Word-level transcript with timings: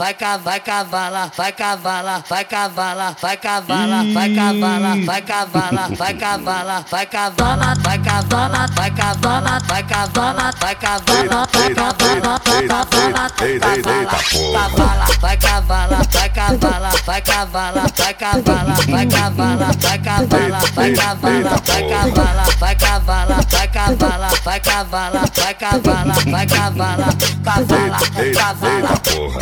Vai 0.00 0.14
vai 0.44 0.60
cavala, 0.60 1.28
vai 1.36 1.52
cavala, 1.52 2.22
vai 2.30 2.44
cavala, 2.44 3.16
vai 3.20 3.36
cavala, 3.36 4.04
vai 4.14 4.32
cavala, 4.32 4.94
vai 5.04 5.22
cavala, 5.22 5.88
vai 5.98 6.14
cavala, 6.14 6.84
vai 6.88 7.06
cavala, 7.06 7.74
vai 7.82 7.98
cavala, 7.98 7.98
vai 7.98 7.98
cavala, 7.98 8.66
vai 8.76 8.92
cavala, 8.92 9.58
vai 9.66 9.82
cavala, 9.82 10.54
vai 10.60 10.74
cavala, 10.76 11.48
vai 11.52 11.74
cavala, 11.74 12.38
cavala, 17.38 17.84
vai 17.96 18.14
cavala, 18.14 18.74
vai 18.88 19.06
cavala, 19.06 19.70
vai 19.80 19.98
cavala, 20.00 20.58
vai 20.74 20.92
cavala, 20.92 21.50
vai 21.66 21.84
cavala, 21.84 22.46
vai 22.58 22.74
cavala, 22.76 23.38
vai 23.48 23.68
cavala, 23.68 24.30
vai 24.44 24.60
cavala, 24.60 25.22
vai 25.36 25.54
cavala, 25.54 26.14
vai 26.26 26.46
cavala, 26.46 27.08
cavala, 27.44 27.98
cavala, 28.34 29.00
porra. 29.04 29.40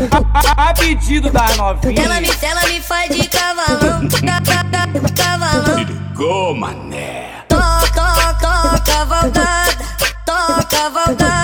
A 0.56 0.74
pedido 0.74 1.30
da 1.30 1.56
novinha. 1.56 2.02
Ela 2.02 2.20
me, 2.20 2.28
ela 2.42 2.66
me 2.66 2.80
faz 2.82 3.16
de 3.16 3.28
cavalão, 3.28 4.08
ca, 4.10 4.40
ca, 4.44 4.64
ca, 4.70 4.86
cavalão. 5.16 5.78
Ligou, 5.78 6.54
mané. 6.54 7.44
Toca, 7.48 8.34
toca, 8.42 8.78
cavalgada, 8.84 9.64
toca, 10.26 10.64
cavalgada, 10.64 11.35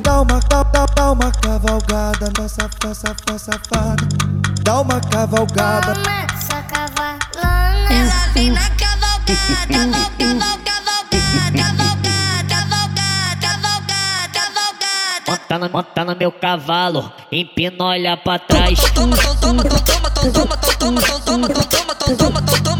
Dá 0.00 0.22
uma, 0.22 0.40
dá, 0.48 0.62
dá, 0.62 0.86
dá 0.86 1.12
uma 1.12 1.30
cavalgada, 1.30 2.32
nossa, 2.38 2.68
nossa, 2.82 3.14
nossa 3.28 3.52
safada. 3.52 4.08
Dá 4.62 4.80
uma 4.80 4.98
cavalgada. 5.00 5.92
Toma 5.94 6.26
essa 6.34 6.62
cavalona. 6.62 7.92
Ela 7.92 8.32
vem 8.32 8.50
na 8.52 8.70
cavalgada, 8.70 9.66
cavalgada, 9.68 10.58
cavalgada, 10.64 11.52
cavalgada, 12.48 13.36
cavalgada, 13.40 14.28
cavalgada. 14.32 15.28
Monta 15.28 15.58
no, 15.58 15.70
monta 15.70 16.04
no 16.04 16.16
meu 16.16 16.32
cavalo, 16.32 17.12
empina, 17.30 17.84
olha 17.84 18.16
pra 18.16 18.38
trás. 18.38 18.80
Toma, 18.94 19.16
toma, 19.16 19.36
toma, 19.36 19.62
toma, 19.62 20.10
toma, 20.10 20.10
toma, 20.10 20.56
toma, 20.56 20.76
toma, 20.76 21.02
toma, 21.02 21.02
toma, 21.02 21.48
toma, 21.48 21.48
toma, 21.48 21.94
toma, 21.94 21.94
toma, 21.94 22.42
toma, 22.42 22.42
toma, 22.42 22.71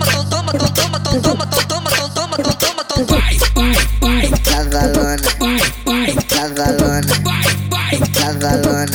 cavalona, 6.63 7.03
vai, 7.25 7.43
vai, 7.71 7.99
cavalona, 8.15 8.87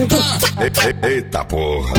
vai. 0.71 1.11
Eita 1.11 1.43
porra. 1.43 1.93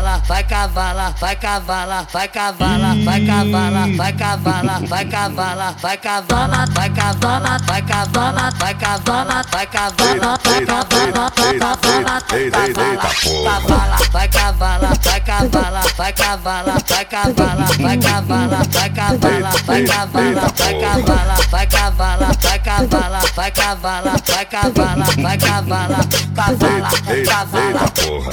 Vai 0.00 0.42
cavala, 0.44 1.14
vai 1.20 1.36
cavala, 1.36 2.06
vai 2.12 2.28
cavala, 2.28 2.94
vai 3.04 3.26
cavala, 3.26 3.86
vai 3.96 4.12
cavala, 4.12 4.78
vai 4.88 5.04
cavala, 5.04 5.74
vai 5.78 5.98
cavala, 5.98 6.66
vai 6.72 6.90
cavala, 6.90 7.58
vai 7.66 7.82
cavala, 7.82 8.50
vai 8.58 8.74
cavala, 8.74 9.42
vai 9.50 9.66
cavala, 9.66 10.22
vai 10.30 10.36
cavala, 10.36 10.40
vai 10.40 10.56
cavala, 10.56 11.32
vai 11.36 11.50
cavala, 11.54 12.10
cavala, 13.44 13.98
vai 14.12 14.28
cavala, 14.28 14.90
vai 15.02 15.18
cavala, 15.18 15.18
vai 15.18 15.22
cavala, 15.22 15.82
vai 15.96 16.12
cavala, 16.12 16.74
vai 16.86 17.06
cavala, 17.06 17.68
vai 17.78 17.98
cavala, 18.00 18.58
vai 18.72 18.90
cavala, 18.90 19.50
vai 19.66 19.84
cavala, 19.84 20.52
vai 20.56 20.76
cavala, 20.80 21.36
vai 21.50 21.66
cavala, 21.66 22.28
vai 23.34 23.50
cavala, 23.50 24.16
vai 24.26 24.46
cavala, 24.46 25.04
vai 25.20 25.38
cavala, 25.38 25.98
cavala, 26.34 26.88
cavala. 27.26 27.80
porra. 27.94 28.30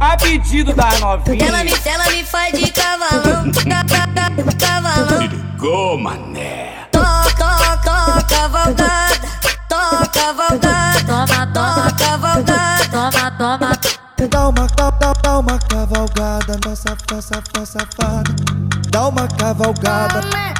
A 0.00 0.16
pedido 0.16 0.72
da 0.72 0.98
novinha. 0.98 1.46
Ela 1.46 1.64
me, 1.64 1.72
ela 1.84 2.04
me 2.10 2.24
faz 2.24 2.58
de 2.58 2.70
cavalão, 2.70 3.50
ca, 3.52 3.84
ca, 3.84 4.06
ca, 4.14 4.30
cavalão. 4.58 5.20
Ligou, 5.20 5.98
mané. 5.98 6.86
Toca, 6.92 7.76
toca, 7.78 8.22
cavalgada, 8.28 9.20
toca, 9.68 10.06
cavalgada, 10.08 11.04
toma, 11.06 11.46
toma, 11.46 11.92
cavalgada, 11.92 12.88
toma, 12.90 13.30
toma. 13.32 13.80
Dá 14.28 14.48
uma, 14.48 14.66
dá, 14.76 14.90
dá, 14.90 15.12
dá 15.22 15.38
uma 15.38 15.58
cavalgada, 15.58 16.60
nossa, 16.64 16.96
nossa, 17.10 17.42
nossa 17.56 17.78
safada. 17.78 18.34
Dá 18.90 19.08
uma 19.08 19.26
cavalgada. 19.26 20.20
Toma 20.20 20.59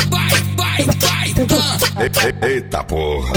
Eita 2.41 2.83
porra. 2.83 3.33